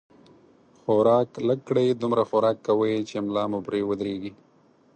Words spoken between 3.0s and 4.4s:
چې ملا مو پرې ودرېږي